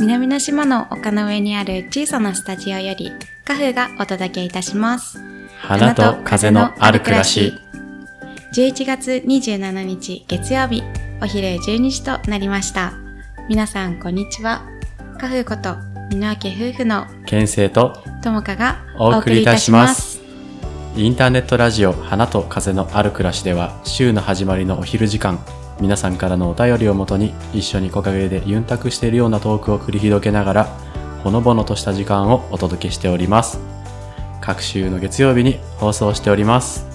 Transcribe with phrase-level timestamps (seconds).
[0.00, 3.12] 南の島の丘の上にある小さなスタジオより
[3.44, 5.20] カフーがお届けいたします。
[5.58, 7.52] 花と風のある暮らし。
[8.54, 10.82] 11月27日月曜日
[11.20, 12.94] お昼12時となりました。
[13.50, 14.62] 皆さんこんにちは。
[15.18, 15.76] カフーこと
[16.08, 20.22] 箕輪家夫婦の県政とともかがお送りいたします。
[20.96, 25.44] インターネットラジオ花と風のある暮らしでは週の始まりのお昼時間
[25.80, 30.64] 皆さんからのお便りをもとに一緒に木陰でユンタクしているようなトークを繰り広げながら
[31.24, 33.58] ほのぼのとした時間をお届けしております。
[34.40, 36.86] 各週の月曜日に放送しております。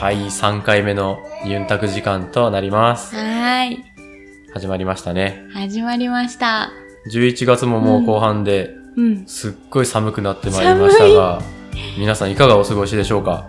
[0.00, 3.14] はい3回目のユンタク時間となります。
[3.14, 3.84] はーい。
[4.52, 5.44] 始まりましたね。
[5.54, 6.70] 始まりました。
[7.10, 9.26] 11月ももう後半で、うん。
[9.26, 11.40] すっごい寒くなってまいりましたが、
[11.98, 13.46] 皆さんいかがお過ごしでしょうか？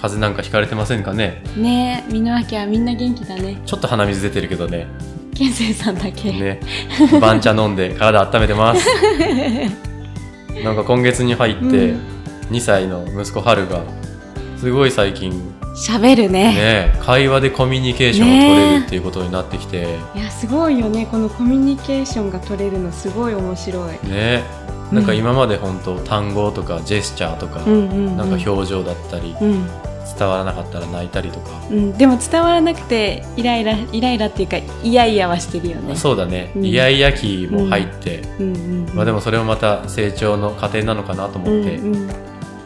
[0.00, 1.42] 風邪なんかひかれてませんかね？
[1.56, 3.60] ねえ箕輪家はみんな元気だね。
[3.66, 4.86] ちょっと鼻水出てるけどね。
[5.34, 6.60] 健生さんだけ、ね。
[7.20, 8.86] 番茶飲んで体温めてます。
[10.64, 12.00] なんか今月に入ってうん。
[12.50, 13.82] 2歳の息子春が
[14.56, 15.32] すごい最近
[15.76, 16.54] 喋るね。
[16.54, 19.96] ね会話でコミュニケーションを取れるっていうことになってきて。
[20.14, 21.06] いやすごいよね。
[21.10, 24.08] このコミュニケーションが取れるのすごい面白い。
[24.08, 24.42] ね
[24.92, 29.68] なんか今まで本当単語とかジェスチャーとか、なんか表情だったり、うん
[30.18, 35.94] 伝わらなかったら泣いたりとか、うん、でも伝わらなくてイライライライラっていうかイヤイヤはしてるよね。
[35.96, 36.64] そうだね、うん。
[36.64, 38.22] イヤイヤ期も入って、
[38.94, 42.10] まあでもそれもまた成長の過程なのかなと思って、うんうん、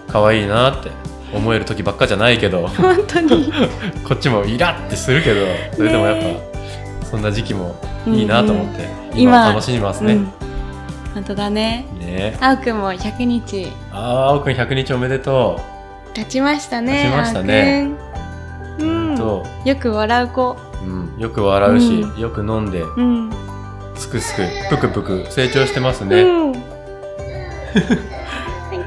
[0.09, 0.91] 可愛いなって
[1.35, 2.67] 思える時ばっかじゃないけど。
[2.69, 3.53] 本当に。
[4.07, 5.47] こっちもイラってするけど。
[5.77, 10.15] それでもやっぱ、そんな時期もいいなと思って、うん今楽しんでますね。
[10.15, 10.33] うん、
[11.15, 11.85] 本当だね。
[12.01, 13.71] ねあおくんも100日。
[13.93, 15.61] ああ青くん100日おめでと
[16.15, 17.91] 経ちましたね経ちましたね。
[18.79, 19.17] う、うん。
[19.17, 20.57] とよく笑う子。
[20.85, 23.31] うん、よく笑うし、うよく飲んでうん。
[23.95, 26.53] すくすくぷくぷく成長してますね、うん、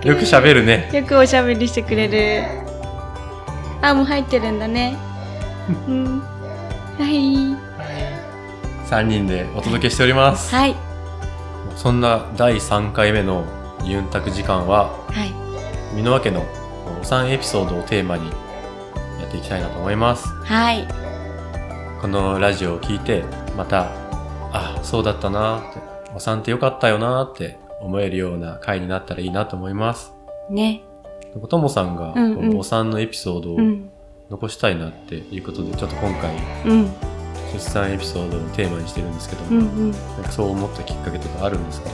[0.04, 0.90] よく喋るね。
[0.94, 2.44] よくおしゃべりしてくれる。
[3.82, 4.98] あもう入ってるんだね。
[5.88, 6.20] うん。
[6.20, 6.26] は
[7.08, 7.56] い。
[8.90, 10.76] 3人でお届けしております、はい。
[11.76, 13.46] そんな第3回目の
[13.84, 15.34] ユンタク時間ははい。
[15.96, 16.46] 箕輪家の
[17.06, 18.32] お産エピソードをテーマに
[19.22, 20.28] やっていきたいなと思います。
[20.28, 20.88] はい。
[22.02, 23.24] このラジオを聞いて
[23.56, 23.92] また
[24.52, 25.80] あそうだったなって
[26.16, 30.14] お産ってよかったよなって思えるような回になったらいいなと思います。
[30.50, 30.82] ね。
[31.48, 32.58] ともさんが、うんうん。
[32.58, 33.92] お産のエピソードをうん。
[34.32, 36.92] 残したいなっていうことで、ちょっと今回うん。
[37.54, 39.92] 出産エピソードをテーマにしてるんですけども、うんうん。
[39.92, 41.90] なんかそう思ったきっかけとかあるんですか？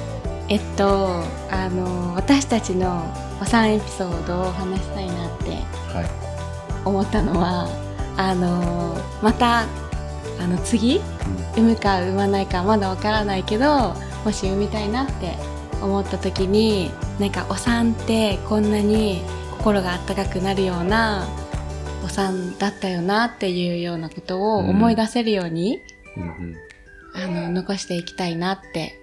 [0.50, 3.06] えっとあの私たちの
[3.42, 5.50] お産エピソードを話したいなって
[5.94, 6.10] はい。
[6.86, 7.68] 思ったのは
[8.18, 9.66] あのまた
[10.40, 11.00] あの次
[11.56, 13.94] 産むか産まないかまだわからないけど
[14.26, 15.36] もし産みたいなって
[15.82, 19.22] 思った時になんかお産ってこんなに
[19.58, 21.28] 心があったかくなるような
[22.04, 25.82] お産だったよなっていうようなことを思い出せるように、
[26.18, 26.56] うんうん。
[27.14, 29.01] あの残していきたいなって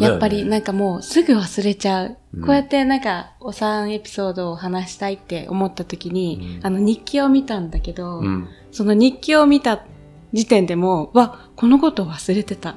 [0.00, 0.06] ね。
[0.06, 2.16] やっぱりなんかもうすぐ忘れちゃう。
[2.34, 2.44] うん。
[2.44, 6.66] こうやってなんかお産エピソードを話したいって思った時に、うん。
[6.66, 8.48] あの日記を見たんだけど、うん。
[8.72, 9.84] その日記を見た
[10.32, 12.76] 時点でも、わ、このこと忘れてたっ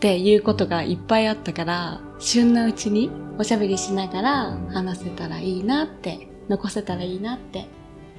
[0.00, 4.66] ていうことがいっぱいあったから、旬なうちにおしゃべりしながらうん。
[4.68, 7.66] 話せたらいいなって、残せたらいいなって。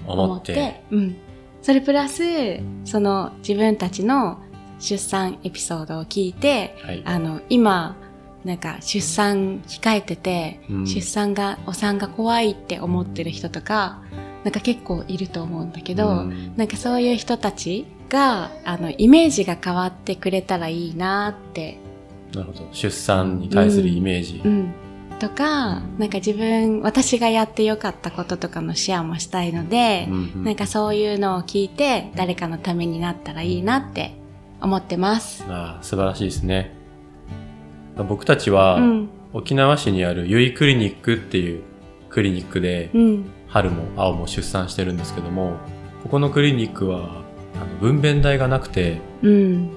[0.08, 1.16] 思って、うん。
[1.62, 2.24] それプラス、
[2.86, 4.40] その自分たちの
[4.80, 7.02] 出産エピソードを聞いて、はい。
[7.06, 7.96] あの、今、
[8.46, 10.88] なんか出産控えてて、うん。
[10.88, 14.02] 出産が、お産が怖いって思ってる人とか、
[14.44, 16.54] なんか結構いると思うんだけど、うん。
[16.58, 21.78] なんかそういう人たちが、あの、イメージが変わってくれたらいいなって、
[22.34, 22.70] なるほど。
[22.72, 24.74] 出産に対するイメージ、うん。
[25.20, 30.44] とか、なんか自分、私がやってよかったこととかのシェアもしたいので、うんうん。
[30.46, 34.16] なんかそういうのを聞いて、誰かのためになったらいいなって
[34.62, 35.44] 思ってます。
[35.48, 36.81] ああ素晴らしいですね
[37.98, 39.10] 僕たちは、うん。
[39.34, 41.64] 沖縄市にあるゆいクリニックっていう
[42.10, 43.26] クリニックで、うん。
[43.48, 45.58] 春も青も出産してるんですけども
[46.04, 47.22] ここのクリニックは
[47.56, 49.70] あの分娩台がなくてうん。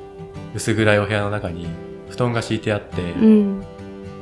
[0.55, 1.67] 薄暗いお部屋の中に
[2.09, 3.65] 布団が敷いてあって、うん。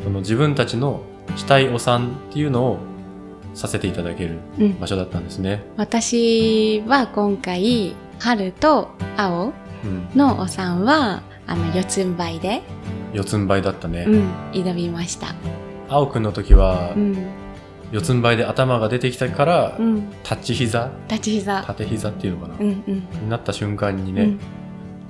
[0.04, 1.02] この自分たちの
[1.36, 2.78] したいお産っていうのを
[3.54, 4.80] させていただけるうん。
[4.80, 5.62] 場所だったんですね。
[5.76, 9.52] 私は今回、春と青
[9.84, 12.62] うん、のお産は、あの、四つん這いで、
[13.12, 14.04] 四つん這いだったね。
[14.08, 15.34] うん、挑みました。
[15.88, 17.16] 青くんの時はうん。
[17.90, 20.08] 四つん這いで頭が出てきたから、うん。
[20.22, 21.62] タッチ膝立ち膝。
[21.62, 22.94] 縦膝っていうのかな、うんうん。
[23.22, 24.40] になった瞬間にね、うん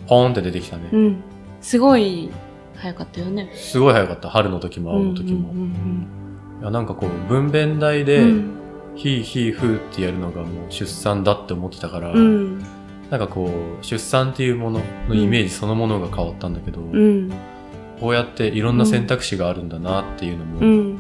[0.08, 0.88] ポーンって出てきたね。
[0.92, 1.22] うん。
[1.60, 2.28] すごい
[2.74, 3.52] 早かったよね。
[3.54, 4.28] すごい早かった。
[4.28, 5.50] 春の時も青の時も。
[5.50, 6.06] うんうん
[6.60, 8.50] いやなんかこう、分娩台うで、ん
[8.94, 12.20] ヒーヒーフーってやるのがもう出産だって思ってたから、うんう
[12.58, 12.64] ん
[13.12, 17.30] なんかこう、出産っていうもののイメージそのものが変わったんだけど、うん。
[18.00, 20.94] こうやっていろんな選択肢があるんだなっていうのも、うん。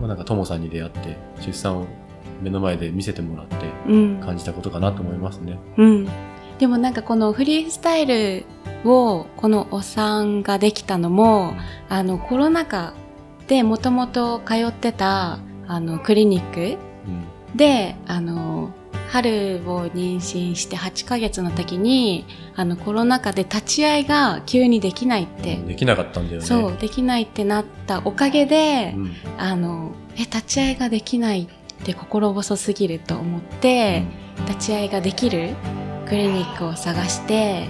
[0.00, 1.86] まあなんかともさんに出会って、出産を
[2.40, 3.56] 目の前で見せてもらって
[3.88, 4.20] うん。
[4.20, 5.58] 感じたことかなと思いますね。
[5.76, 6.08] うん、
[6.58, 8.46] でもなんかこのフリースタイル
[8.86, 11.52] をこのお産ができたのも
[11.90, 12.94] あのコロナ禍
[13.48, 17.54] でもともと通ってたあのクリニックうん。
[17.54, 18.72] であの
[19.10, 26.46] 春を妊娠して8ヶ月の時にあのコロナ禍で立ち会いが急にできないって、できなかったんだよね。
[26.46, 29.12] そうできないってなったおかげで、うん。
[29.36, 34.04] あのえ立ち会いができないって心細すぎると思って、
[34.46, 35.54] 立ち会いができる
[36.06, 37.68] クリニックを探して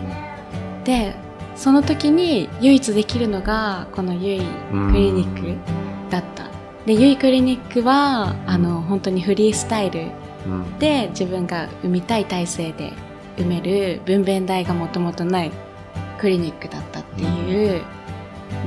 [0.84, 1.14] で
[1.56, 4.44] その時に唯一できるのがこのゆいク
[4.96, 6.50] リニックだった。
[6.86, 10.10] でゆいクリニックはあの本当にフリースタイル
[10.46, 10.78] うん。
[10.78, 12.92] で自分が産みたい体制で
[13.38, 15.52] 産める分娩台がもともとない
[16.18, 17.82] クリニックだったっていう、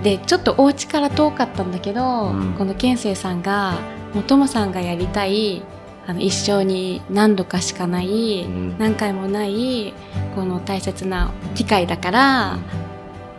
[0.04, 2.54] でちょっとお家から遠かったんだけど、うん。
[2.54, 3.78] この健生さんが
[4.14, 5.64] もともさんがやりたい
[6.06, 8.78] あの一生に何度かしかない、うん。
[8.78, 9.94] 何回もない
[10.36, 12.58] この大切な機会だから、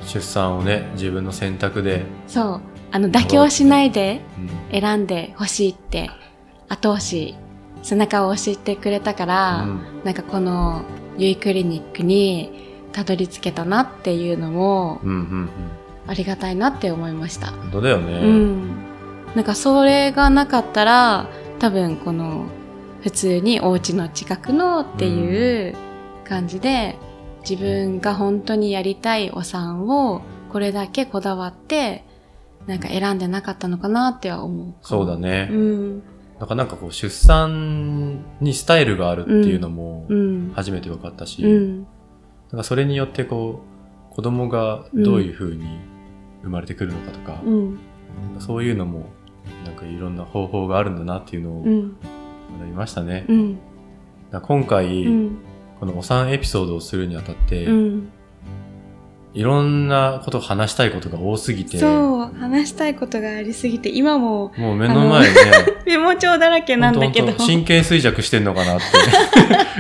[0.00, 2.60] 出産をね、自分の選択で、そう。
[2.92, 4.20] あの妥協しないで
[4.72, 4.81] うん。
[4.81, 6.10] 選んでほしいって
[6.69, 7.34] 後押し
[7.84, 10.82] 背中を押してくれたから、うんなんかこの
[11.16, 12.50] ゆいクリニックに
[12.92, 15.48] たどり着けたなっていうのもうんうんうん。
[16.06, 17.48] ありがたいなって思いました。
[17.48, 18.12] 本当だよね。
[18.19, 18.69] うん。
[19.34, 21.28] なんかそれがなかったら
[21.58, 22.46] 多分この
[23.02, 25.75] 普通にお家の近くのっていう
[26.28, 26.98] 感じで
[27.48, 32.04] 自分が本当にやりたいお産をこれだけこだわって
[32.66, 34.75] なんか選んでなかったのかなっては思う。
[34.82, 35.48] そうだね。
[35.50, 36.02] うん。
[36.44, 40.52] なんかなんかこう出産にスタイルがあるっていうのもうん。
[40.55, 41.79] 初めて分かったし、うん。
[41.79, 41.87] なん
[42.58, 43.62] かそれによってこ
[44.11, 45.79] う子供がどういう風に
[46.43, 47.79] 生まれてくるのかとか、うん。
[48.41, 49.06] そういうのも
[49.64, 51.96] なんかいろんな方法があるんだなっていうのを学うん。
[52.67, 53.25] びましたね。
[54.31, 55.38] 今回、うん。
[55.81, 58.12] このお産エピソードをするにあたって、うん。
[59.34, 65.40] いろんなことを話したいことが多すぎて、そう、話したいことがありすぎて、今ももう目の前にね、
[65.86, 67.32] メモ帳だらけなんだけど。
[67.32, 68.84] 神経衰弱してんのかなって。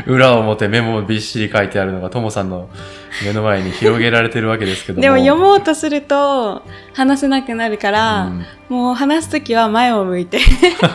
[0.10, 2.68] 裏表メモびっしり書いてあるのがともさんの
[3.24, 5.02] 目の前に広げられてるわけですけども。
[5.02, 6.62] でも読もうとすると
[6.92, 10.38] 話せなくなるから、うんもう話すときは前を向いて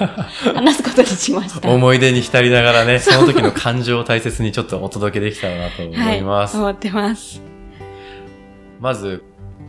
[0.56, 1.70] 話すことにしました。
[1.70, 6.58] 思い出に浸りながらね、その時の感情を大切にちょっとお届けできたらなと思います。
[6.58, 7.49] はい、思ってます。
[8.80, 9.24] まず、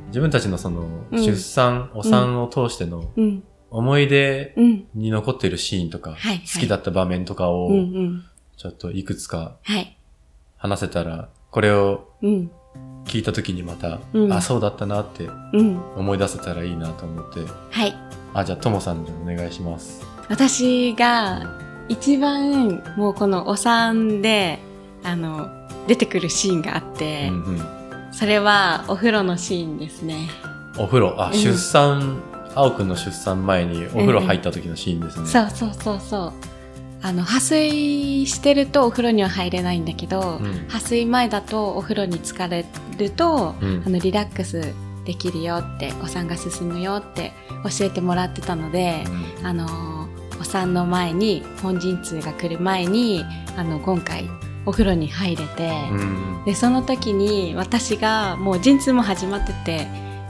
[0.08, 6.16] 自分たちのその、うん出産、お産を通してのうん、思い出うん、に残っているシーンとか、
[6.54, 7.70] 好きだった場面とかを。
[8.56, 9.96] ちょっといくつかはい。
[10.58, 12.50] 話せたら、これをうん、
[13.06, 15.80] 聞いた時にまた、うんあ、そうだったなってうん。
[15.96, 17.40] 思い出せたらいいなと思って、
[17.70, 17.94] はい。
[18.34, 20.04] あ、じゃあ、ともさんでお願いします。
[20.28, 21.56] 私が
[21.88, 24.58] 一番もうこのお産で、
[25.02, 25.48] あの、
[25.88, 27.79] 出てくるシーンがあって、うんうん。
[28.12, 30.28] それはお風呂のシーンですね。
[30.78, 32.20] お風呂、あ、うん出産、
[32.54, 35.26] 青くんの出産前にお風呂入った時のシーンですね。
[35.26, 36.32] そうそうそうそう。
[37.02, 42.66] あの、破水してるとお風呂には入れないんだけど、うん破水前だとお風呂に浸かれ
[42.98, 44.74] ると、うんあの、リラックス
[45.04, 47.32] できるよって、お産が進むよって
[47.78, 49.04] 教えてもらってたので、
[49.42, 50.00] あのー
[50.40, 53.22] お産の前に、本陣痛が来る前に、
[53.58, 54.24] あの、今回
[54.66, 55.98] お風呂に入れて、うん。
[55.98, 59.86] うんで、その時に私がもう陣痛も始まってて、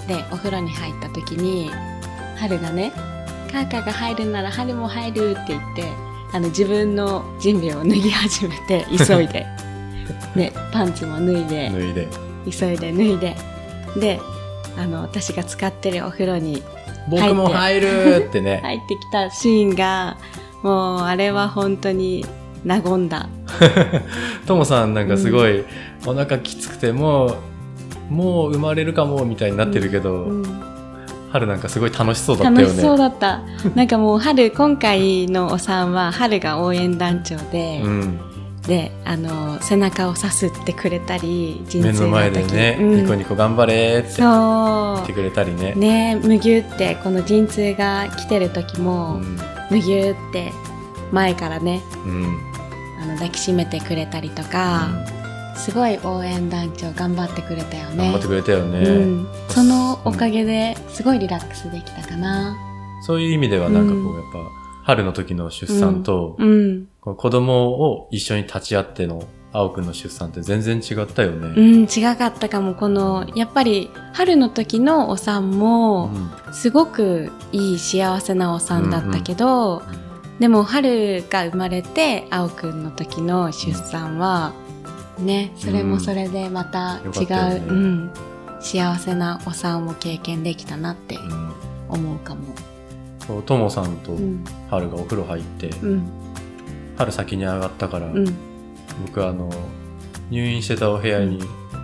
[0.09, 1.71] で、お風呂に入った時に、
[2.39, 2.93] 春がね、
[3.53, 5.85] カーカーが入るなら春も入るって言って、
[6.33, 9.47] あの自分の準備を脱ぎ始めて、 急いで。
[10.35, 12.09] ね、パンツも脱いで、脱いで。
[12.51, 13.37] 急いで脱いで。
[13.97, 14.21] で、
[14.77, 16.63] あの、私が使ってるお風呂に
[17.09, 18.61] 僕も入るってね。
[18.65, 20.17] 入ってきたシーンが、
[20.63, 22.27] もうあれは本当に
[22.67, 23.29] 和んだ。
[24.47, 25.65] ともさんなんかすごい、
[26.07, 27.37] お腹きつくても
[28.11, 30.71] う、もう生まれるかもみたいになってるけど、うん
[31.33, 32.63] 春なんかすごい楽しそうだったよね。
[32.65, 33.43] 楽しそうだった。
[33.77, 38.21] なんかもう春、今回のお産は春が応援団長で、うん。
[38.67, 45.75] で、あの、背中をさすってくれたり、陣痛目の前でね、うんニコニコ頑張れって言そってくれたりね。
[45.77, 45.79] う。
[45.79, 49.21] ね、むぎゅって、この陣痛が来てる時も、
[49.71, 50.53] むぎゅって
[51.13, 52.50] 前からね、うん。
[53.21, 54.89] 抱きしめてくれたりとか、
[55.55, 58.05] すごい応援団長頑張ってくれたよね。
[58.05, 58.79] 頑張ってくれたよね。
[58.81, 58.91] う
[59.23, 62.57] ん、そのおかげですごいリラックスできたかな。
[63.03, 64.15] そういう意味ではなんかこう、うん。
[64.15, 64.39] やっぱ、
[64.85, 66.89] 春の時の出産と、うん。
[67.01, 69.23] こう子供を一緒に立ち会っての、
[69.53, 71.49] 青くんの出産って全然違ったようね。
[71.61, 72.75] ん違かったかも。
[72.75, 76.11] このやっぱり春の時のお産も
[76.47, 76.55] うん。
[76.55, 79.83] すごくいい幸せなお産だったけど、
[80.41, 84.55] でも春が生まれて青くんの時の出産は
[85.19, 87.67] ねそれもそれでまた違う、よかったよね。
[87.69, 88.11] うん、
[88.61, 91.53] 幸せなお産を経験できたなってうん。
[91.91, 92.43] 思うかも。
[93.27, 94.45] そうともさんとうん。
[94.71, 96.03] 春がお風呂入って、うん。
[96.97, 98.25] 春先に上がったから、うん。
[99.07, 99.51] 僕あの、
[100.31, 101.41] 入院してたお部屋に、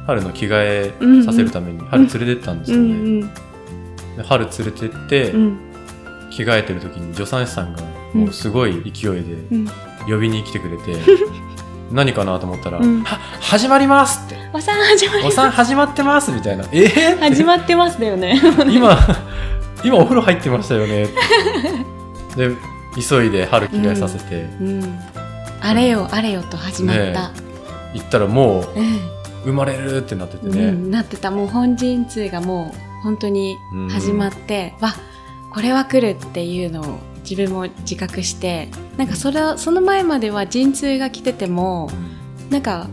[0.07, 2.89] 春の着替うんうんえさせるために、春連れてったんですうよね。
[2.95, 3.21] ん。
[3.21, 5.59] で春連れてって、うん。
[6.31, 7.83] 着替えてる時に助産師さんが、
[8.17, 9.69] もうすごい勢いでうん
[10.09, 11.01] 呼びに来てくれて、
[11.91, 12.81] 何かなと思ったら、
[13.41, 16.65] 始まりますってお産始まりお産始まってますみたいな。
[16.71, 18.41] えー、始まってますだよね。
[18.71, 18.97] 今、
[19.85, 21.09] 今お風呂入ってましたよね。
[22.37, 22.51] で、
[23.09, 24.99] 急いで春着替えさせて、うん。
[25.61, 27.33] あれよあれよと始まった。
[27.95, 29.01] 行ったらもううん
[29.45, 30.71] 生まれるってなっててうね。
[30.71, 33.57] ん、なってたもう本陣痛がもう本当に
[33.91, 34.95] 始まって、わ
[35.51, 41.91] これは来るっていうのを自分も自覚してなんかそれはその前までは陣痛が来てても
[42.51, 42.89] なんか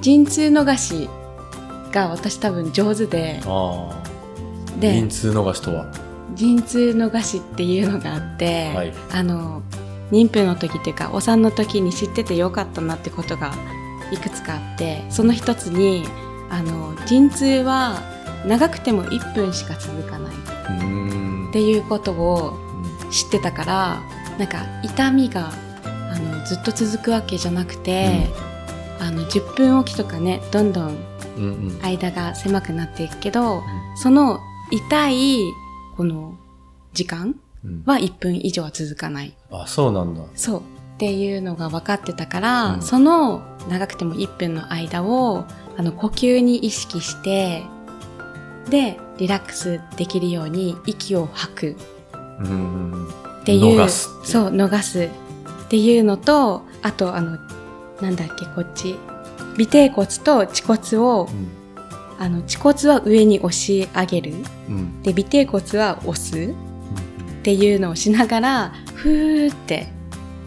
[0.00, 1.08] 陣痛逃し
[1.92, 3.40] が私多分上手で。
[4.78, 5.86] で陣痛逃しとは？
[6.34, 9.62] 陣痛逃しっていうのがあって、はいあの
[10.10, 13.52] 妊婦の時っていうかお産の時に知っててよかったなってことが
[14.12, 16.04] いくつかあってその一つに
[16.50, 18.02] あの陣痛は
[18.46, 20.34] 長くても1分しか続かない
[21.48, 22.63] っていうことをうん
[23.14, 24.02] 知ってたから
[24.38, 25.52] なんか痛みが
[25.84, 28.28] あのずっと続くわけじゃなくて、
[29.00, 30.96] あの10分おきとかねどんどん
[31.36, 33.62] うんうん間が狭くなっていくけど
[33.96, 34.40] その
[34.70, 35.38] 痛い
[35.96, 36.36] この
[36.92, 39.34] 時間うんは1分以上は続かない。
[39.50, 40.22] あ、そうなんだ。
[40.34, 40.60] そう。
[40.60, 40.62] っ
[40.98, 45.44] ていうのが分かってたから、うんその長くても1分の間を、
[45.78, 47.62] あの、呼吸に意識して、
[48.68, 51.93] で、リラックスできるように息を吐くうんうん
[52.40, 53.78] っていう。
[53.78, 55.10] 逃すっていうそう、逃す
[55.64, 57.38] っていうのと、あと、あの、
[58.00, 58.96] なんだっけ、こっち。
[59.60, 61.28] 尾てい骨と恥骨を、
[62.18, 64.32] あの、恥骨は上に押し上げる。
[64.68, 66.54] うんうんで、尾てい骨は押す。
[67.40, 69.88] っていうのをしながら、ふーって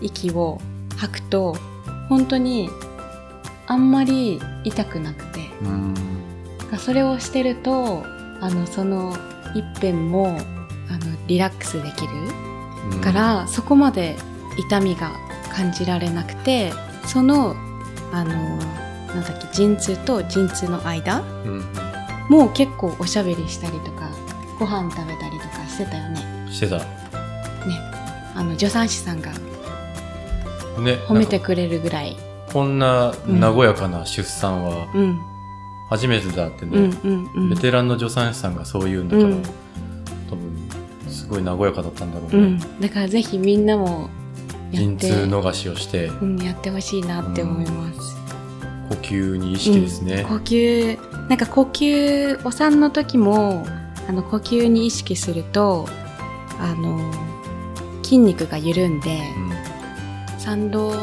[0.02, 0.60] 息を
[0.96, 1.56] 吐くと、
[2.10, 2.70] 本当に
[3.68, 5.94] あんまり痛くなくて、うん
[6.80, 8.04] それをしてると、
[8.42, 9.16] あの、その
[9.54, 10.38] 一辺も、
[10.90, 12.14] あの、リラックスできる
[12.92, 14.18] うんから、そこまで
[14.58, 15.12] 痛みが
[15.54, 16.72] 感じられなくて、
[17.06, 17.56] その、
[18.12, 18.34] あの、
[19.08, 21.64] なんだっけ、陣痛と陣痛の間うん
[22.30, 24.10] もう結構おしゃべりしたりとか、
[24.60, 26.46] ご飯食べたりとかしてたよね。
[26.48, 26.78] うんしてた。
[26.78, 26.84] ね。
[28.36, 29.32] あの、助産師さんが
[30.80, 30.98] ね。
[31.08, 32.18] 褒めてくれるぐらい。
[32.52, 35.22] こんな和やかな出産はうん。
[35.90, 36.98] 初めてだってうんね。
[37.04, 37.50] うんうん。
[37.50, 39.44] ベテランの助産師さんがそう言うんだから、うん
[41.28, 42.38] すごい和やかだったんだろうね。
[42.38, 42.80] うん。
[42.80, 44.10] だからぜひみんなも
[44.72, 48.16] 陣痛逃しをして、うん、やってほしいなって思います。
[48.90, 50.24] 呼吸に意識ですね。
[50.24, 53.66] 呼吸、なんか呼吸、お産の時も、
[54.08, 55.86] あの、呼吸に意識すると、
[56.60, 57.12] あの、
[58.04, 59.20] 筋肉が緩んで、
[60.38, 60.94] 産道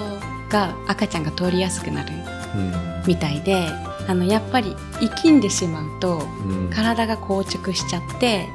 [0.49, 2.13] が赤ちゃんが通りやすくなる
[2.57, 3.03] うん。
[3.07, 3.69] みたいで、
[4.09, 6.27] あの、やっぱり息んでしまうと。
[6.75, 8.49] 体が硬直しちゃって、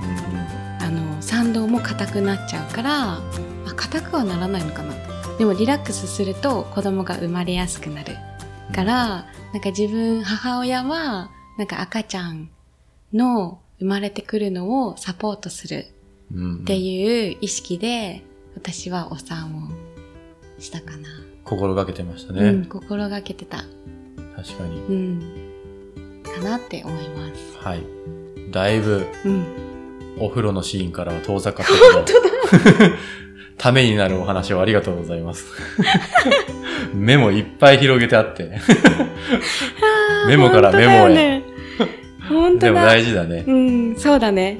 [1.59, 3.21] の参道も硬くなっちゃうからあ
[3.75, 4.93] 硬くはならないのかな
[5.37, 8.15] でもリラックスすると子供が生まれやすくなる
[8.73, 12.49] からなんか自分母親はなんか赤ちゃん
[13.13, 15.87] の生まれてくるのをサポートする
[16.61, 18.23] っていう意識で
[18.55, 21.07] 私はお産をしたかな、
[21.45, 22.41] 心がけてましたね。
[22.41, 23.63] うん、心がけてた、
[24.35, 24.81] 確かに。
[24.81, 27.83] うん、かなって思います、はい。
[28.51, 29.68] だいぶうん、
[30.19, 31.71] お風呂のシーンからは遠ざかった
[32.03, 32.95] けど、
[33.57, 35.45] ためになるお話をありがとうございます。
[36.93, 38.59] メモいっぱい広げてあって。
[40.27, 41.43] メモからメモへ本当だよね
[42.29, 43.43] 本当だでも大事だね。
[43.47, 44.57] うん、そうだね。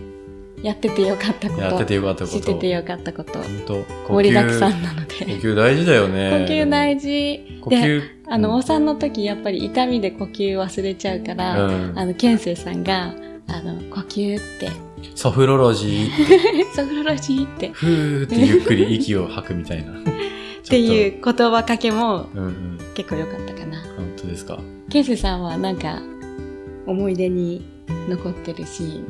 [0.62, 1.62] やっててよかったこと。
[1.62, 2.40] やっててよかったこと。
[2.40, 3.40] 知っててよかったこと。
[3.40, 5.26] 本当盛りだくさんなの呼で。
[5.38, 6.46] 吸大事だよね。
[6.48, 7.60] 呼吸大事。
[7.62, 8.02] 呼吸。
[8.28, 13.14] あの、うんお産の時やっぱり痛みで呼吸忘れちゃうから、うんあの、ケンセイさんが、
[13.48, 14.70] あの、呼吸って、
[15.16, 19.92] ソフロロジーって、 ソフロロジーって、っふーってゆっくり息を吐くみたいな。
[20.00, 20.02] っ
[20.70, 22.80] ていう言葉かけもうんうん。
[22.94, 23.82] 結構良かったかな。
[23.98, 24.60] 本当ですか？
[24.90, 26.00] ケイスさんはなんか
[26.86, 27.64] 思い出に
[28.08, 29.04] 残ってるシーン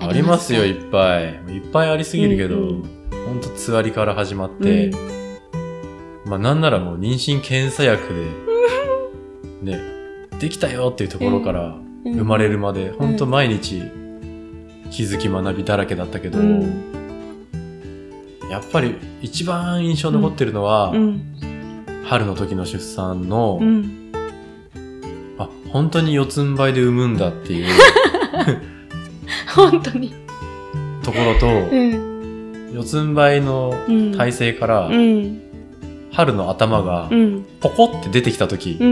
[0.00, 1.24] ありますよ、いかっぱい。
[1.54, 2.82] いっぱいありすぎるけど、うんうん。
[3.26, 4.90] ほんとつわりから始まって、
[6.26, 8.02] まあなんならもう妊娠検査薬
[9.62, 9.80] で、ね、
[10.40, 12.12] できたよっていうところからうん。
[12.16, 13.80] 生まれるまで、ほんと毎日
[14.94, 16.92] 気づき学びだらけだったけど、うん。
[18.48, 21.34] やっぱり一番印象に残ってるのは、うん。
[22.04, 24.12] 春の時の出産の、うん。
[25.36, 27.66] あ、本当に四つん這いで産むんだっていう
[29.52, 30.14] 本当に。
[31.02, 32.70] ところと、うん。
[32.72, 35.40] 四つん這いのうん体勢から、うん。
[36.12, 37.44] 春の頭がうん。
[37.58, 38.84] ポコって出てきた時、あ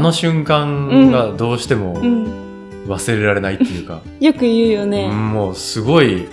[0.00, 2.45] の瞬間がどうしてもうん
[2.86, 6.26] 忘れられないっていうか、 よく言うよね、うんもうすごい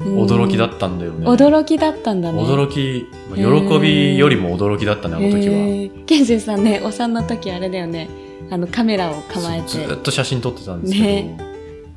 [0.00, 1.26] 驚きだっったんだよね。
[1.26, 2.42] 驚きだったんだね。
[2.42, 5.54] 驚き、まあ喜びよりも驚きだったね、あの時は。
[5.54, 6.04] へー。
[6.06, 8.08] ケンジさんねお産の時あれだよね。
[8.50, 9.68] あのカメラを構えて。
[9.68, 11.38] ずーっと写真撮ってたんですけど、ね。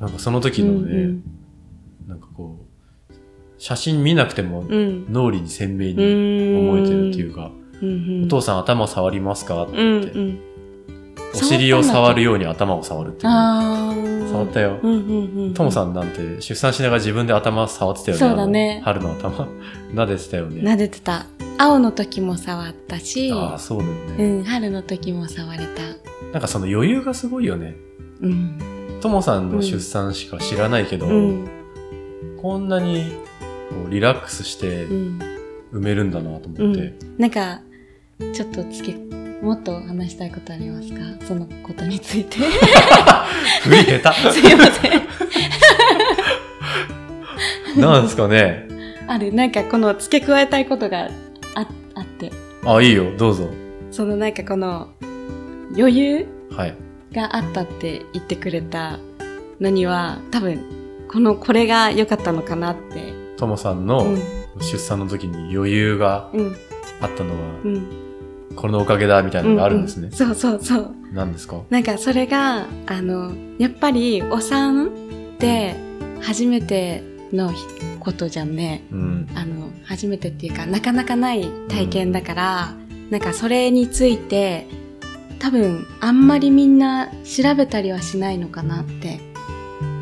[0.00, 1.22] なんかその時のね、うん
[2.06, 2.58] なんかこ
[3.10, 3.12] う、
[3.56, 4.72] 写真見なくてもうん。
[4.72, 5.96] うん脳裏に鮮明うにん
[6.68, 7.88] 覚えてるっていうか、うん。
[7.88, 7.92] う
[8.22, 9.72] んお父さん頭触りますかって。
[9.72, 10.38] って、うん
[11.34, 14.28] お尻を触るように頭を触るっていう。
[14.30, 14.78] 触ったよ。
[14.82, 18.18] うんうんうんトモさんなんて出産しながら自分で頭触ってたよね。
[18.18, 19.46] そうだね春の頭。
[19.94, 20.62] 撫でてたよね。
[20.62, 21.26] 撫でてた
[21.58, 24.38] 青の時も触ったしああ、そうだようね。
[24.40, 25.64] ん春の時も触れた
[26.32, 27.76] なんかその余裕がすごいよね。
[28.20, 28.58] うん
[29.00, 31.48] トモさんの出産しか知らないけど、うん
[32.40, 33.12] こんなに
[33.90, 35.18] リラックスしてうん
[35.72, 36.94] 産めるんだなとうん思って。
[37.18, 37.60] なんか
[38.32, 38.96] ちょっとつけ
[39.42, 41.00] もっと話したいことありますか？
[41.26, 42.38] そのことについて。
[43.62, 45.02] 振り下 すいません。
[47.74, 48.68] 手 なんですかね。
[49.06, 49.32] ある。
[49.32, 51.08] なんかこの付け加えたいことが
[51.54, 52.32] ああって。
[52.64, 53.48] あ、いいよ、どうぞ。
[53.90, 54.88] そのなんかこの
[55.76, 56.26] 余裕
[56.56, 56.74] はい。
[57.12, 58.98] があったって言ってくれた
[59.60, 60.60] のには多分
[61.08, 63.12] このこれが良かったのかなって。
[63.36, 64.18] トモさんうのん。
[64.60, 66.56] 出産の時に余裕がうん。
[67.00, 68.03] あったのは、うん
[68.56, 70.14] これのおかげだみたいなのがあるんですねう。
[70.14, 71.62] そうそうそう何ですか？
[71.70, 74.90] なんかそれがあのやっぱりお産っ
[75.38, 75.74] て
[76.20, 77.64] 初めてのひ
[78.00, 79.28] ことじゃんねうん。
[79.34, 82.74] あの初めてっていうかなかなかない体験だから、
[83.10, 84.66] なんかそれについて
[85.38, 89.20] 多分あんまりみんな調べたりはしないのかなって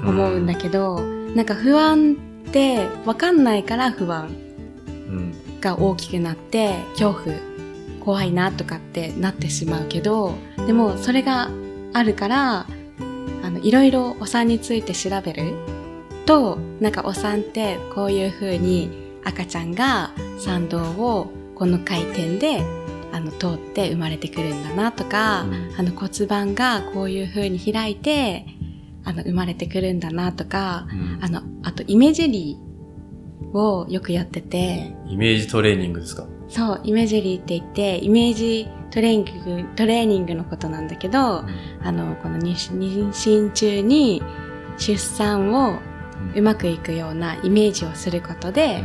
[0.04, 2.16] 思うんだけど、なんか不安
[2.48, 4.28] ってわかんないから不安
[5.08, 5.34] うん。
[5.60, 7.36] が大きくなって恐怖
[8.04, 10.34] 怖いなとかってなってしまうけど
[10.66, 11.50] でもそれが
[11.92, 12.66] あるから
[13.42, 15.54] あのいろいろお産について調べる
[16.26, 18.90] となんかお産ってこういう風に
[19.24, 22.64] 赤ちゃんが産道をこの回転で
[23.12, 25.74] あの通って生まれてくるんだなとか、うん。
[25.76, 28.46] あの骨盤がこういう風に開いて
[29.04, 31.18] あの生まれてくるんだなとかうん。
[31.22, 34.96] あのあとイメジェリーをよくやってて。
[35.06, 36.26] イメージトレーニングですか？
[36.52, 41.18] そう、イメージェリーって言って、イメージトレーニング、トレーニングのことなんだけど、
[41.82, 44.22] あの、この妊娠妊娠中に
[44.76, 45.78] 出産を
[46.36, 48.84] うまくいくようなイメージをすることで、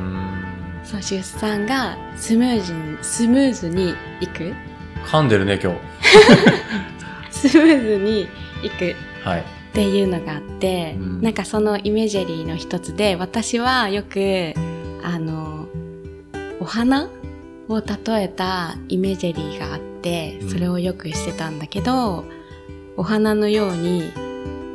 [0.85, 4.53] そう、出産がスムーズに、スムーズにいく、
[5.05, 5.79] 噛んでるね、今日。
[7.49, 8.21] スムーズに
[8.63, 8.95] いく。
[9.25, 9.41] はい。
[9.41, 11.21] っていうのがあって、うん。
[11.21, 14.53] なんかそのイメージェリーの一つで、私はよく、
[15.03, 15.67] あの、
[16.59, 17.09] お花
[17.69, 19.87] を例えたイメージェリーがあって
[20.41, 22.23] うん、それをよくしてたんだけど、
[22.95, 24.11] お花のように、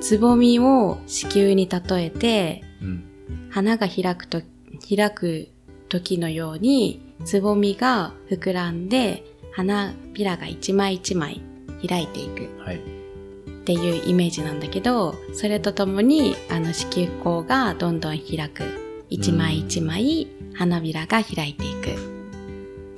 [0.00, 3.04] つぼみを子宮に例えて、うん。
[3.50, 4.42] 花が開くと、
[4.88, 5.48] 開く
[5.88, 11.40] 時のように、つぼみが膨らんで、花びらが一枚一枚
[11.86, 12.48] 開いていく。
[12.62, 12.76] はい。
[12.76, 12.80] っ
[13.64, 18.64] ていうイメージなんだけど、それとともに、あの子宮口がどんどん開く。
[19.08, 22.11] 一枚一枚花びらが開いていく。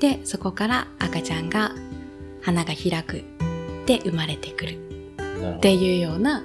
[0.01, 1.73] で、そこから赤ちゃんが
[2.43, 3.23] 花が開く。
[3.87, 4.79] で、生まれてくる。
[5.57, 6.43] っていうような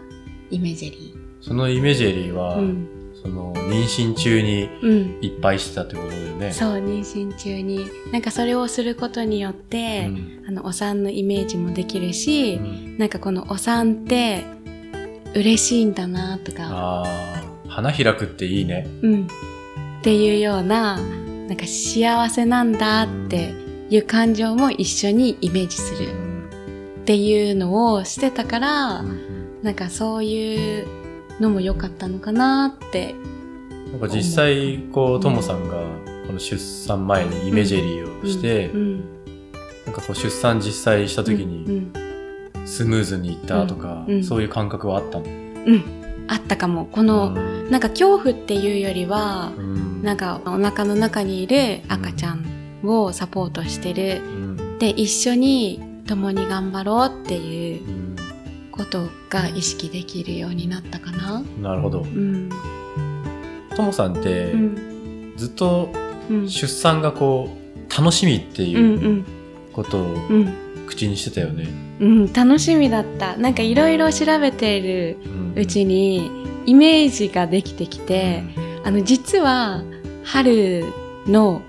[0.50, 2.60] イメージェリそのイメージェリーは、ー。
[2.60, 2.88] うん。
[3.22, 5.18] その妊娠中にうん。
[5.22, 6.52] いっぱいしてたってことだよね。
[6.52, 7.86] そう、妊娠中に。
[8.12, 14.44] なんかそれをすることによって、んあの、お産のイメージもできるし、うんなんかこのお産って
[15.34, 18.88] 嬉しいんだなとか、ああ、花開くっていいね。
[19.02, 19.28] うん。
[20.00, 21.00] っていうような、
[21.50, 23.54] なんか幸せなんだって
[23.90, 26.10] いう感情も一緒にイメージする
[27.02, 29.04] っていうのをしてたから、
[29.64, 30.88] なんかそういう
[31.40, 33.16] のも良かったのかなって。
[33.92, 35.78] なんか実際、こう、ともさんが、
[36.28, 38.98] この出産前にイメージェリーをして、うん。
[39.88, 41.94] なんかこう出産実際した時うに、ん
[42.66, 45.26] スムーズにいったとか、そういう感覚はあったの？
[45.26, 45.84] うん
[46.28, 52.46] あったかもこの、うんなんか恐怖っていうよりはうんなんかお腹の中にいる赤ちゃん
[52.84, 54.22] をサポートしてる。
[54.22, 54.80] うん。
[54.80, 58.16] で一緒に共に頑張ろうっていううん
[58.72, 61.44] ことが意識できるようになったかな。
[61.62, 62.02] なるほど。
[62.02, 62.50] うん。
[63.76, 65.34] ともさんって、うん。
[65.36, 65.90] ずっと
[66.30, 68.70] うん出産がこう楽しみってうん。
[68.70, 69.26] いう
[69.74, 70.54] ことをうん。
[70.88, 71.68] 口にしてたよね、
[72.00, 72.34] うん。
[72.34, 73.36] 楽しみだった。
[73.38, 75.62] なんかいろいろ調べているうん。
[75.62, 76.32] うちに
[76.66, 78.44] イメージができてきて、
[78.90, 79.84] あの実は
[80.24, 80.84] 春
[81.28, 81.62] の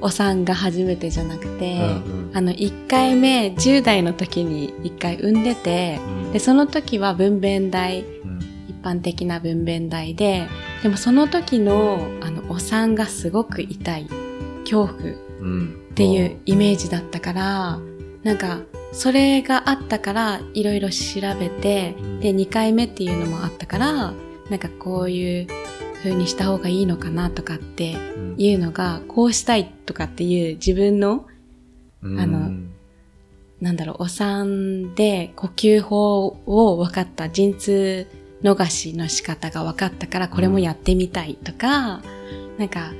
[0.00, 2.30] お産が初めてじゃなくて、うんうん。
[2.32, 6.32] あの1回目10代の時に1回産んでてうん。
[6.32, 8.38] でその時は分娩台うん。
[8.68, 10.46] 一般的な分娩台で
[10.84, 14.08] でもその時のあのお産がすごく痛い
[14.60, 14.96] 恐怖っ
[15.40, 15.92] うん。
[15.96, 17.80] ていうイメージだったから
[18.22, 18.60] なんか
[18.92, 22.20] それがあったからいろいろ調べてうん。
[22.20, 24.12] で2回目っていうのもあったから
[24.50, 25.48] なんかこういう
[26.02, 28.34] 風にした方がいいのかなとかってうん。
[28.38, 31.26] いうのがこうしたいとかっていう自分の
[32.02, 32.18] うん。
[32.20, 32.50] あの
[33.60, 38.06] なんだろうお産で呼吸法を分かった陣痛
[38.42, 42.00] 逃しの仕方が分かったからこれもやってみたいとか、
[42.56, 42.92] なんか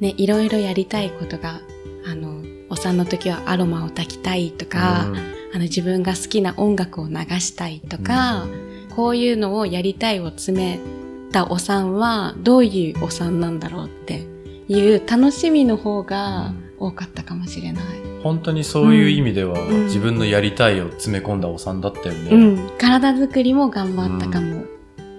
[0.00, 1.62] ねいろいろやりたいことが
[2.04, 5.16] あのお産の時はアロマを炊きたいとか、うん。
[5.54, 8.46] あの自分が好きな音楽を流したいとか、
[8.94, 10.78] こういうのをやりたいを詰め
[11.32, 14.26] たお産はどういうお産なんだろうって
[14.68, 17.84] いう楽しみの方が多かったかもしれない。
[18.22, 19.84] 本当にそういう意味では、うん。
[19.86, 24.64] 自分のやりたいを詰め込んだお産だったよね、うん、体作りも頑張ったかも。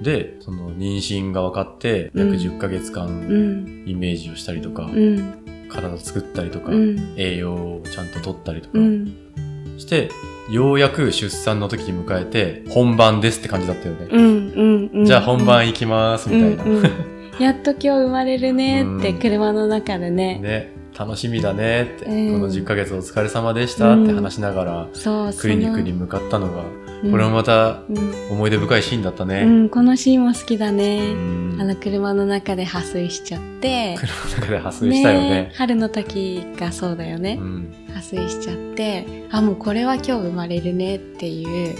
[0.02, 2.32] でその妊娠が分かってうん。
[2.32, 8.80] 約10ヶ月間うん、イメージをしたりとか、うん、体作ったりとか、うん、栄養をちゃんと取ったりとか。
[8.80, 9.15] うん、
[9.78, 10.10] して、
[10.54, 15.06] ようやく出産の時に迎えて本番ですって感じだったよね、うん、うん、うん。
[15.06, 16.92] じゃあ本番行きますみたいな、うんうん。
[17.39, 19.20] やっと今日生まれるねってうん。
[19.20, 20.38] 車の中でね。
[20.38, 22.39] ね楽しみだねって、うん。
[22.39, 26.62] この10ヶ月お疲れ様でしたって話しながら、そう、クリニックにそ向かったのが、
[27.04, 31.16] のこれもまたうん、思い出深いシーンだったね、うん、このシーンも好きだうね。
[31.16, 31.58] ん。
[31.60, 33.96] あの車の中で破水しちゃって。
[33.98, 35.50] 車の中で破水したよね。
[35.52, 37.39] え春の時がそうだよね。
[37.42, 37.44] う。
[37.44, 41.75] ん破水しちゃって、あ、もうこれは今日生まれるねっていう、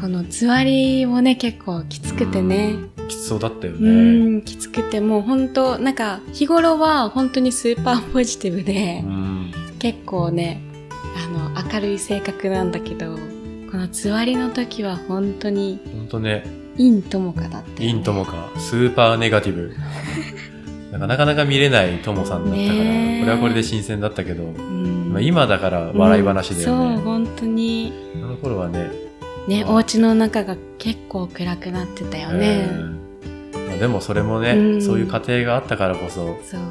[0.00, 2.74] このつわりもね、結構きつくてね。
[3.08, 9.52] きつそうだったようね、ん、きつくてもう本当なんか日頃は本当にスーパーポジティブで、うん。
[9.78, 10.60] 結構ね、
[11.16, 13.16] あの、明るい性格なんだけど、
[13.70, 16.44] このつわりの時は本当にほんとね。
[16.76, 18.50] 陰ともかだったよね、インともか。
[18.58, 19.74] スーパーネガティブ。
[20.98, 22.74] なんかなか見れないともさんだったから、
[23.20, 26.78] これはこれで新鮮だったけど、うんまあ、今だから笑い話だようん。
[26.78, 27.92] そう、ね、本当に。
[28.16, 28.90] あの頃はね
[29.46, 32.68] ね、お家の中が結構暗くなってたよね。
[32.70, 33.02] うん
[33.68, 34.82] まあ、でもそれもね、うん。
[34.82, 36.62] そういう家庭があったからこそそう。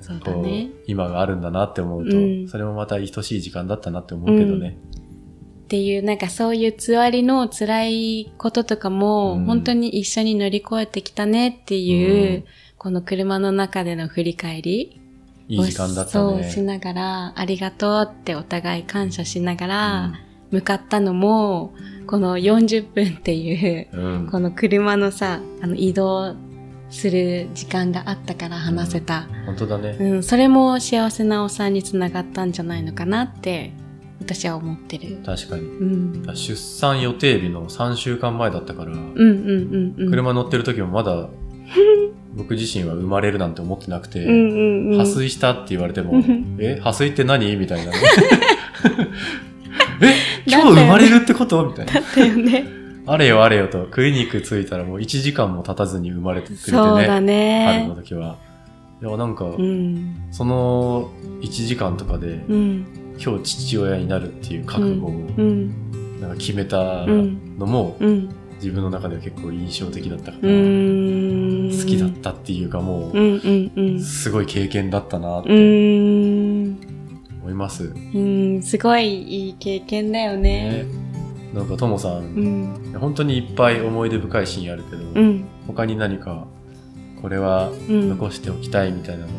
[0.00, 0.70] そうだね。
[0.86, 2.48] 今があるんだなって思うと、うん。
[2.48, 4.78] それもまた愛しい時間だったなって思うけどね、
[5.64, 9.44] っていう、なんかそういうつわりの辛いこととかも、うん。
[9.44, 12.44] 本当に一緒に乗り越えてきたねっていう、うん。
[12.78, 14.99] この車の中での振り返り
[15.50, 20.14] いい時間だったそうしねながら、ありがとうってお互い感謝しながら、うん
[20.50, 21.74] 向かったのも、
[22.06, 26.34] この40分っていう、うんこの車のさ、あの移動
[26.90, 29.28] する時間があったから話せた。
[29.46, 33.72] 本当だね、うん、それも幸せなお産につながったんじゃないのかなって、
[34.20, 35.18] 私は思ってる。
[35.24, 36.36] 確かにうん。
[36.36, 40.10] 出産予定日の3週間前だったから、うんうんうんうん。
[40.10, 41.28] 車乗ってる時もまだ
[42.34, 44.98] 僕自身は生まれるなんて思ってなくて、うんうんうん。
[44.98, 47.56] 破水したって言われてもうん、え破水って何？
[47.56, 47.98] みたいなね。
[50.02, 50.14] え
[50.46, 51.66] 今日生まれるってこと？
[51.66, 51.92] みたいな。
[51.94, 52.64] だったよね。
[53.06, 56.76] あれよあれよと、クリニック着いたらもう1時間も経たずに生まれてくれてね。
[56.76, 57.94] そうだ春ねの。
[57.96, 58.36] 時は。
[59.02, 60.16] いや、なんか、うん。
[60.30, 62.86] その1時間とかで、うん。
[63.22, 66.20] 今日父親になるっていう覚悟をうん。
[66.20, 68.28] なんか決めたうんのも、うん。
[68.56, 71.29] 自分の中では結構印象的だったかうら、ん。
[71.70, 74.00] 好きだったっていうかもうんうんうう、ん。
[74.00, 76.76] すごい経験だったなっうてん。
[77.42, 77.92] 思います。
[78.14, 78.62] うん。
[78.62, 80.84] すごいいい経験だよね。
[80.84, 80.84] ね
[81.54, 82.98] なんかともさん、うん。
[82.98, 85.44] 本当にいっぱい思い出深いシーンあるけど、うん。
[85.66, 86.46] 他に何か
[87.20, 88.08] これはうん。
[88.10, 89.32] 残しておきたいみたいなの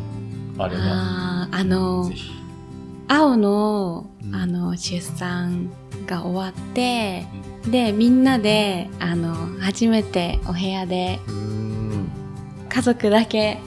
[0.58, 2.10] あれば、ああ、あの。
[3.08, 5.70] 青のう、んあの、出産
[6.06, 7.26] が終わって、
[7.70, 11.20] で、みんなで、あの、初めてお部屋で
[12.72, 13.58] 家族だけ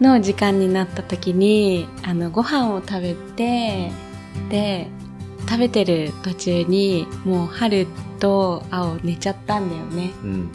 [0.00, 3.92] の時間になった時に、あの、ご飯を食べて、
[4.48, 4.88] で、
[5.48, 7.86] 食べてる途中にもう春
[8.18, 10.10] と青寝ちゃったんだよね。
[10.22, 10.50] うん。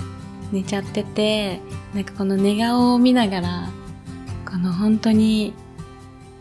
[0.51, 1.59] 寝ちゃってて
[1.93, 3.69] なんかこの寝顔を見ながら
[4.49, 5.53] この本当に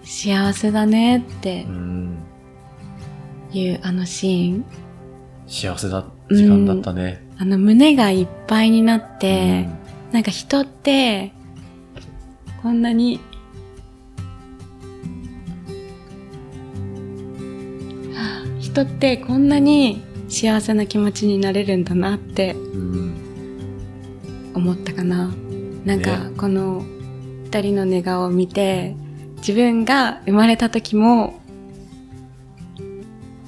[0.04, 2.18] 幸せだねってうん。
[3.52, 4.64] いうあのシーン。
[5.46, 9.68] 幸せだ時間だったね、あの胸がいっぱいになって、
[10.10, 11.32] なんか人って
[12.64, 13.20] こんなに
[18.14, 22.56] はあ人ってこんなに幸せな気持ちになれるんだなって
[24.54, 25.30] 思ったかな。
[25.84, 26.82] なんかねこの
[27.44, 28.96] 二人の寝顔を見て
[29.36, 31.38] 自分が生まれた時も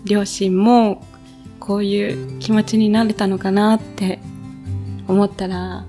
[0.04, 1.02] 両親も
[1.58, 4.18] こういう気持ちになれたのかなって
[5.08, 5.86] 思ったら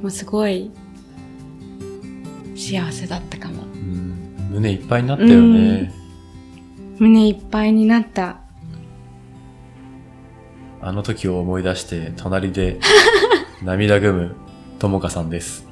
[0.00, 0.70] もうすごい
[2.60, 3.62] 幸せだったかも。
[3.62, 5.92] うん胸いっぱいになったよね、
[6.98, 8.40] 胸いっぱいになった。
[10.82, 12.80] あの時を思い出して隣で
[13.62, 14.34] 涙ぐむ
[14.78, 15.68] ともかさんです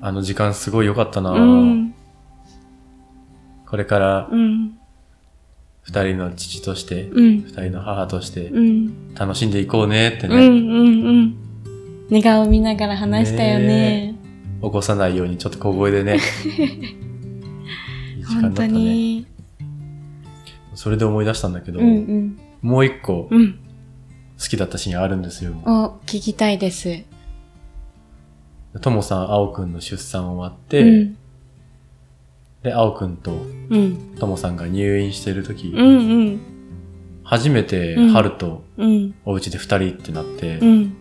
[0.00, 1.94] あの時間すごい良かったな、うん。
[3.66, 4.74] これからうん。
[5.82, 7.36] 二人の父として、うん。
[7.38, 9.14] 二人の母としてうん。
[9.14, 10.38] 楽しんでいこうねってうん。
[10.38, 10.54] ね、うん。
[11.06, 11.36] うん。
[12.10, 13.66] 寝顔見ながら話したよね。
[13.66, 14.07] ね
[14.60, 16.18] 起こさないようにちょっと小声でね
[18.16, 19.26] いい時間だったねに。
[20.74, 22.38] それで思い出したんだけど、うんうん。
[22.62, 23.58] もう一個うん。
[24.40, 25.52] 好きだったシーンあるんですよ。
[25.66, 27.02] を聞きたいです。
[28.80, 31.16] ともさん、あおくんの出産終わって、うん。
[32.62, 33.32] で、あおくんと
[33.70, 34.14] うん。
[34.18, 36.40] ともさんが入院してる時、うんうん。
[37.24, 39.14] 初めてうん春とうん。
[39.24, 40.96] お家で二人ってなって、うん。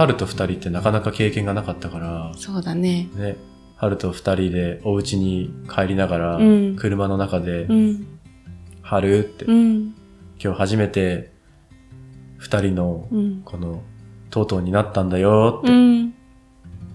[0.00, 3.10] 春と二人ってなかなか経験がなかったから、そうだね。
[3.14, 3.36] ね、
[3.76, 8.06] 春と二人でお家に帰りながら、うん車の中で、うん。
[8.80, 9.94] 春って、うん。
[10.42, 11.30] 今日初めて
[12.38, 13.42] 二人のうん。
[13.44, 13.82] この、
[14.30, 16.14] とうとうになったんだよって、うん。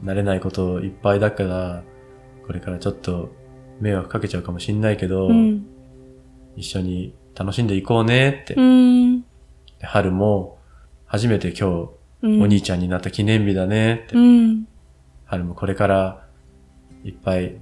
[0.04, 1.84] 慣れないこといっぱいだから、
[2.48, 3.30] これからちょっと
[3.82, 5.63] 迷惑かけちゃうかもしんないけど、うん。
[6.56, 8.56] 一緒に楽しんでいこうねって。
[8.56, 9.22] うん。
[9.22, 9.28] で
[9.84, 10.58] 春も
[11.06, 11.89] 初めて今日
[12.25, 12.41] うん。
[12.41, 14.15] お兄ちゃんになった記念日だねって。
[14.15, 14.67] うん。
[15.25, 16.25] 春もこれから
[17.03, 17.55] いっぱい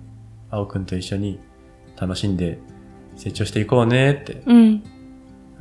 [0.49, 1.39] 青くんと一緒に
[1.99, 2.59] 楽しんで
[3.17, 4.41] 成長していこうねって。
[4.45, 4.79] うん。
[4.79, 4.87] こ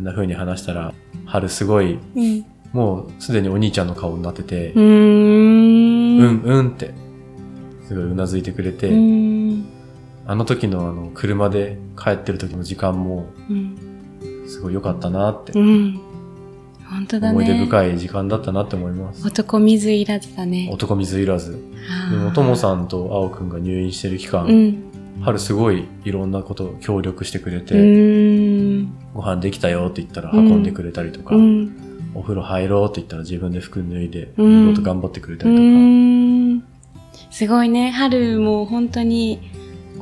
[0.03, 0.95] んな風に話したら、
[1.27, 2.45] 春すごい、うん。
[2.73, 6.19] もうすでにお兄ちゃんの顔になっててう、ーん。
[6.19, 6.95] うん、うんって、
[7.87, 9.67] すごいうなずいてくれて、うん。
[10.27, 13.77] あの時のあの車で帰ってる時の時間もうん。
[14.47, 16.01] すごい良かったなって、うん。
[16.93, 17.39] 本当だね。
[17.39, 19.27] 思い出深い時間だったなって思います。
[19.27, 20.69] 男水いらずだね。
[20.71, 21.59] 男水いらず。
[22.11, 24.83] でも、ともさんと青くんが入院してる期間、うん。
[25.23, 27.75] 春すごいいろんなこと協力してくれうて。
[29.15, 31.73] ご飯できたよって言ったら運んでくれたりとか、うん。
[32.15, 37.29] お風呂入ろうって言ったら自分で服脱いで、うん頑張ってくれたうりとか。
[37.31, 37.91] すごいね。
[37.91, 39.41] 春も本当に、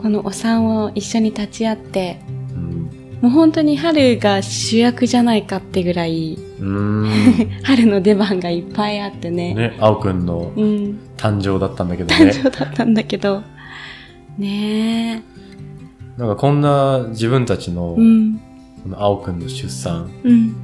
[0.03, 2.39] このお産を一緒に立ち会って、うん
[3.20, 6.38] もう本当に春が主役じゃないかってぐらい。
[7.64, 9.54] 春の出番がいっぱいあってね。
[9.54, 10.98] ね、青くんのうん。
[11.16, 12.33] 誕生だったんだけど誕ね。
[12.33, 13.42] 生だったんだけど。
[14.38, 15.22] ね
[16.16, 18.00] なんかこんな自分たちのえ。
[18.00, 18.37] う、ん。
[18.83, 20.54] この青くんの出産、うん。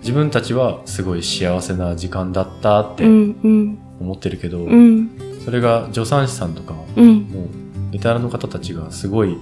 [0.00, 3.36] 自分たちはすごい幸せな時間だったってうん。
[3.42, 3.78] うん。
[4.00, 5.10] 思ってるけど、うん。
[5.44, 7.06] それが助産師さんとか、うん。
[7.06, 9.36] もう、ベテランの方たちがすごい、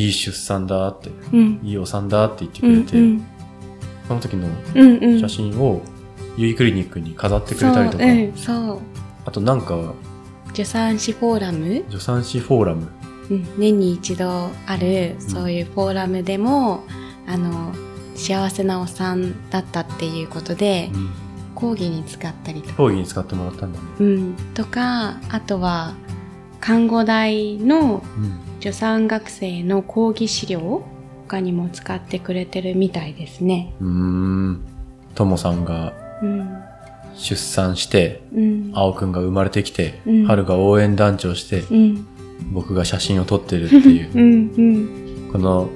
[0.00, 1.60] いい出産だって、うん。
[1.62, 2.84] いいお産だって言ってうん。
[2.84, 3.24] くれて、うん。
[4.08, 5.04] その時のうん。
[5.04, 5.20] うん。
[5.20, 5.82] 写真を、
[6.36, 8.78] ゆいクリニックに飾ってくれたりとか、そう、うん、そう。
[9.26, 9.92] あとなんか、
[10.48, 12.88] 助産師フォーラム、助産師フォーラム、
[13.30, 16.84] うん、年に一度ある、んそういうフォーラムでも、
[17.26, 17.72] あの、
[18.14, 20.90] 幸せなお産だったっていうことで、
[21.54, 23.84] 講義に使ったりとか、講義に使ってもらったんだね。
[24.00, 25.94] うん、とか、あとは、
[26.60, 28.40] 看護大のうん。
[28.60, 30.82] 助産学生の講義資料
[31.26, 33.72] 他にも使ってくれてるみたいですね。
[33.80, 34.60] うーん。
[35.14, 36.62] ともさんがうん。
[37.14, 38.70] 出産して、うん。
[38.74, 42.06] 青くんが生まれてきて、うん春が応援団長して、うん。
[42.52, 44.22] 僕が写真を撮ってるっていうう、ん。
[44.22, 45.30] うん。
[45.32, 45.70] この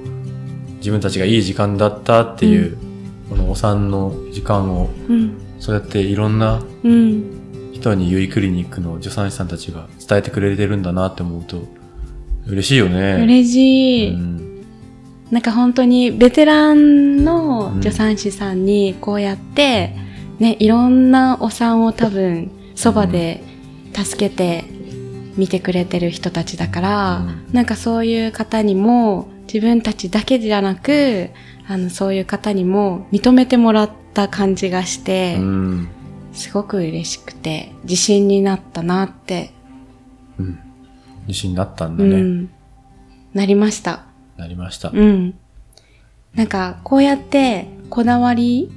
[0.76, 2.76] 自分たちがいい時間だったっていう、
[3.30, 5.38] このお産の時間を、うん。
[5.58, 7.70] そうやっていろんなうん。
[7.72, 11.62] 人にゆいクリニックの助産師さんたちが伝えてくれてるんだなって思うと、
[12.46, 13.22] 嬉しいよね。
[13.22, 14.14] 嬉しい。
[14.14, 14.64] うん。
[15.30, 19.96] なんか本当にベテランの助産師さんにこうやって、
[20.38, 23.42] ね、いろんなお産を多分そばで
[23.94, 24.64] 助けて
[25.36, 31.30] 見てくれてる人たちだから、うんなんかそういう方にも自分たちだけじゃなく、
[31.66, 35.88] あの、そういう方にも認めてもらった感じがして、うん。
[36.32, 39.52] すごく嬉しくて、自信になったなって、
[40.38, 40.58] うん。
[41.26, 42.10] 自信になったんだね。
[42.16, 42.50] うん、
[43.32, 44.04] なりました。
[44.36, 44.90] なりました。
[44.90, 45.34] うん。
[46.34, 48.70] なんか、こうやって、こだわり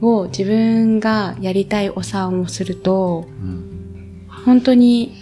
[0.00, 4.26] を自分がやりたいお産をすると、うん。
[4.44, 5.16] 本当に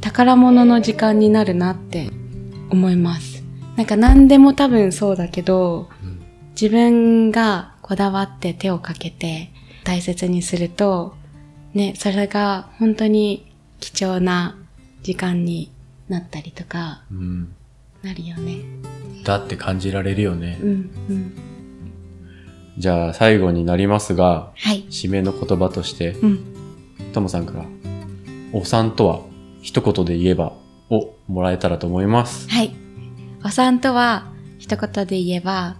[0.00, 2.10] 宝物の時間になるなって
[2.70, 3.44] 思います。
[3.76, 6.18] なんか何でも多分そうだけど、うん
[6.60, 9.52] 自分がこだわって手をかけて
[9.84, 11.14] 大切にすると、
[11.72, 14.58] ね、それが本当に貴重な
[15.02, 15.70] 時間に
[16.08, 17.54] なったりとか、うん。
[18.02, 18.60] なるよね。
[19.24, 20.58] だって感じられるよね。
[20.62, 21.32] うん、うん。
[22.78, 24.84] じゃあ最後になりますが、はい。
[24.88, 26.44] 締めの言葉として、うん。
[27.12, 27.64] ともさんから、
[28.52, 29.20] お産とは
[29.62, 30.52] 一言で言えば
[30.90, 32.48] をもらえたらと思います。
[32.48, 32.74] はい。
[33.44, 35.76] お産とは、一言で言えば、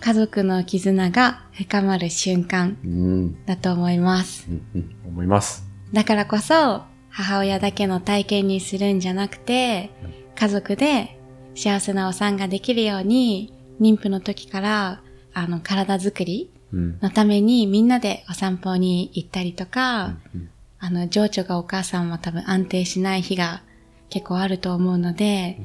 [0.00, 3.44] 家族の絆が深まる瞬間うん。
[3.46, 4.46] だと思います。
[4.48, 5.64] うん、うん、思います。
[5.92, 6.82] だからこそ、
[7.18, 9.90] 母親だけの体験にするんじゃなくて、
[10.36, 11.18] 家族で
[11.56, 15.02] 幸せなお産ができるように、妊婦の時から、
[15.34, 16.98] あの、体づくりうん。
[17.00, 23.62] のためにみんなでお散歩に行ったりとか、うんあの、情緒がお母さんは多分安定しない日が
[24.10, 25.58] 結構あると思うので、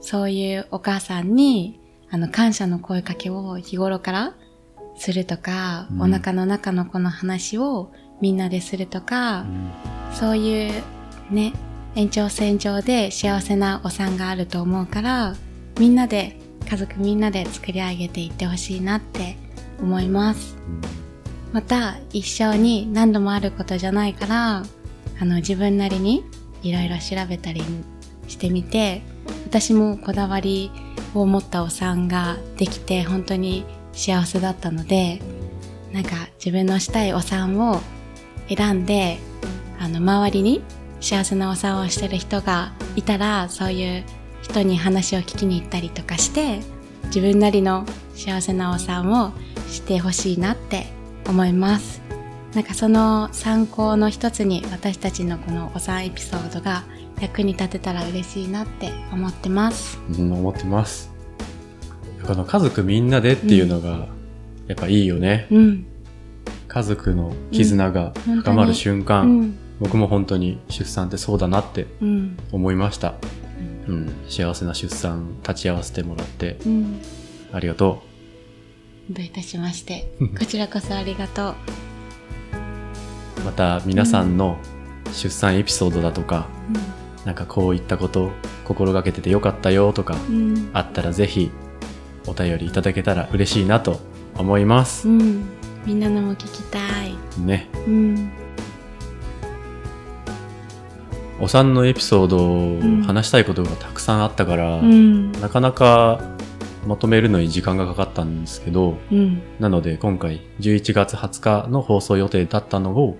[0.00, 1.78] そういうお母さんに、
[2.10, 4.34] あの、感謝の声かけを日頃から
[4.96, 6.00] するとか、うん。
[6.00, 9.70] お腹の中の子の話をみんなでするとか、うん。
[10.14, 10.82] そういう
[11.30, 11.52] ね、
[11.94, 15.34] 延長線上で幸せなお産があると思うから、
[15.78, 19.36] みんなで、家族みんなで作り上げていってほしいなって
[19.80, 20.56] 思います。
[21.52, 24.62] また、一生に何度もあることじゃないから、
[25.20, 26.24] あの、自分なりに
[26.62, 27.62] いろいろ調べたり
[28.26, 29.02] してみて、
[29.46, 30.70] 私もこだわり
[31.14, 35.20] を持ったお産ができて本当に幸せだったので、
[35.92, 37.80] なんか自分のしたいお産を
[38.48, 39.18] 選んで、
[39.78, 40.62] あの、周りに
[41.04, 44.04] 幸せなお産をしてる人がいたら、そういう
[44.40, 46.60] 人に話を聞きに行ったりとかして、
[47.08, 49.32] 自分なりの幸せなお産を
[49.68, 50.86] してほしいなって
[51.28, 52.00] 思います。
[52.54, 56.84] なんかその参考の一つに私たちのこのお産エピソードが
[57.20, 60.00] 役に立てたら嬉しいなって思ってます。
[60.18, 61.12] うん、思ってます。
[62.26, 64.06] この家族みんなでっていうのが、
[64.68, 65.48] やっぱいいよね。
[65.50, 65.86] うん。
[66.66, 69.63] 家族の絆がうん深まる瞬う間、ん。
[69.84, 72.38] 僕も本当に出産ってそうだなってうん。
[72.52, 73.14] 思いました。
[73.86, 77.02] うん、幸せな出産立ち会わせてもらってうん。
[77.52, 78.02] ありがと
[79.10, 80.10] どういたしまして。
[80.38, 81.54] こちらこそありがとう。
[83.42, 83.44] う。
[83.44, 84.56] また皆さんの
[85.12, 86.46] 出産エピソードだとか、
[87.26, 88.30] なんかこういったこと
[88.64, 90.56] 心がけててよかったよとかうん。
[90.56, 90.70] うん。
[90.72, 91.50] あったらぜひ
[92.26, 94.00] お便りいただけたら嬉しいなと
[94.38, 95.06] 思います。
[95.06, 95.44] うん。
[95.84, 97.14] みんなのも聞きたい。
[97.38, 97.68] ね。
[97.86, 98.43] うん。
[101.40, 105.32] お産のエピソードをん話したいことがたくさんあったから、うん。
[105.32, 106.20] なかなか
[106.86, 109.42] まとめるのに時間がかかったんですけど、うん。
[109.58, 113.16] なので今回11月20日の放送予定だったのを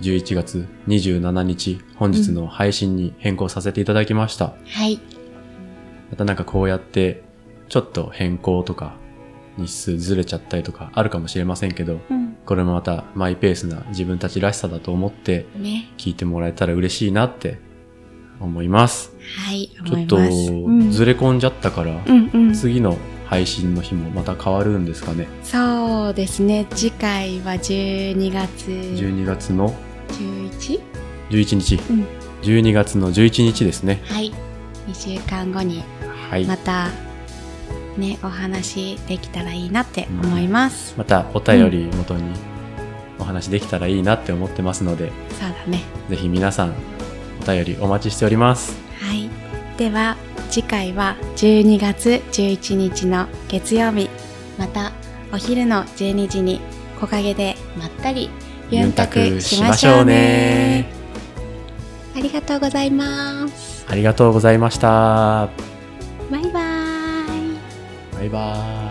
[0.00, 4.54] 11月27日本日の配信に変更させていただきました。
[4.66, 5.00] はい。
[6.10, 7.22] またなんかこうやって
[7.68, 8.96] ちょっと変更とか
[9.58, 12.36] 日数ずれちゃったりとかあるかもしれませんけど、うん。
[12.44, 15.90] これもまたマイペースな自分たちらしさだと思ってね。
[15.98, 17.58] 聞いてもらえたら嬉しいなって
[18.40, 19.12] 思います。
[19.46, 19.70] はい。
[19.86, 20.16] ちょっと
[20.90, 22.54] ずれ込んじゃったから、うんうん。
[22.54, 25.26] 次の配信の日もまた変わるんですかね。
[25.42, 26.66] そうですね。
[26.74, 29.74] 次回は12月12月の
[30.08, 30.80] ？11?
[31.30, 32.06] 11日、うん。
[32.42, 34.02] 12月の11日ですね。
[34.06, 34.32] はい。
[34.88, 35.82] 2週間後に
[36.30, 36.46] はい。
[37.96, 40.94] ね、お話できたらいいなって思います。
[40.96, 42.32] またお便り元に
[43.18, 45.82] お話できたらいいなって思ってますので、そうだね。
[46.08, 46.74] ぜひ皆さん
[47.42, 48.76] お便りお待ちしております。
[49.00, 49.28] はい。
[49.76, 50.16] では、
[50.50, 54.08] 次回は12月11日の月曜日、
[54.58, 54.92] また
[55.32, 56.60] お昼の12時に
[57.00, 58.30] 木陰でまったり
[58.70, 60.86] ユンタクしましょうね。
[62.14, 63.86] ありがとうございます。
[63.88, 65.48] ありがとうございました。
[66.30, 66.61] バイバイ。
[68.22, 68.81] バイバーイ。